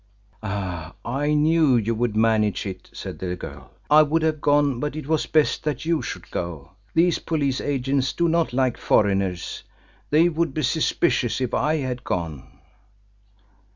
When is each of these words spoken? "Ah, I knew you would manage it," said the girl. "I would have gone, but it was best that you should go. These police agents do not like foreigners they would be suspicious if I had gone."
"Ah, 0.41 0.95
I 1.05 1.35
knew 1.35 1.75
you 1.75 1.93
would 1.93 2.15
manage 2.15 2.65
it," 2.65 2.89
said 2.91 3.19
the 3.19 3.35
girl. 3.35 3.69
"I 3.87 4.01
would 4.01 4.23
have 4.23 4.41
gone, 4.41 4.79
but 4.79 4.95
it 4.95 5.05
was 5.05 5.27
best 5.27 5.63
that 5.63 5.85
you 5.85 6.01
should 6.01 6.31
go. 6.31 6.71
These 6.95 7.19
police 7.19 7.61
agents 7.61 8.11
do 8.11 8.27
not 8.27 8.51
like 8.51 8.77
foreigners 8.79 9.61
they 10.09 10.27
would 10.27 10.55
be 10.55 10.63
suspicious 10.63 11.39
if 11.39 11.53
I 11.53 11.75
had 11.75 12.03
gone." 12.03 12.47